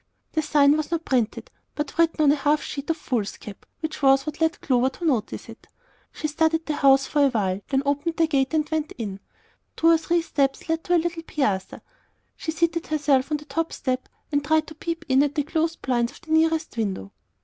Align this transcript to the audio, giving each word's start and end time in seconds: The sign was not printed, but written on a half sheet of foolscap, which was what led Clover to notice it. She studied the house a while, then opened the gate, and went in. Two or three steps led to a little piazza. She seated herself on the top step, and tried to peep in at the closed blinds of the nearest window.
The 0.31 0.41
sign 0.41 0.77
was 0.77 0.89
not 0.89 1.05
printed, 1.05 1.51
but 1.75 1.95
written 1.99 2.23
on 2.23 2.31
a 2.31 2.35
half 2.35 2.63
sheet 2.63 2.89
of 2.89 2.97
foolscap, 2.97 3.67
which 3.81 4.01
was 4.01 4.25
what 4.25 4.41
led 4.41 4.59
Clover 4.59 4.89
to 4.89 5.05
notice 5.05 5.47
it. 5.47 5.67
She 6.11 6.27
studied 6.27 6.65
the 6.65 6.77
house 6.77 7.15
a 7.15 7.29
while, 7.29 7.61
then 7.69 7.83
opened 7.85 8.17
the 8.17 8.25
gate, 8.25 8.55
and 8.55 8.67
went 8.71 8.93
in. 8.97 9.19
Two 9.77 9.89
or 9.91 9.99
three 9.99 10.23
steps 10.23 10.67
led 10.67 10.83
to 10.85 10.95
a 10.95 10.97
little 10.97 11.21
piazza. 11.21 11.83
She 12.35 12.49
seated 12.51 12.87
herself 12.87 13.29
on 13.29 13.37
the 13.37 13.45
top 13.45 13.71
step, 13.71 14.09
and 14.31 14.43
tried 14.43 14.65
to 14.69 14.73
peep 14.73 15.05
in 15.07 15.21
at 15.21 15.35
the 15.35 15.43
closed 15.43 15.83
blinds 15.83 16.13
of 16.13 16.21
the 16.21 16.31
nearest 16.31 16.75
window. 16.77 17.11